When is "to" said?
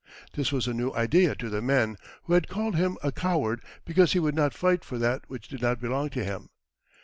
1.35-1.47, 6.09-6.23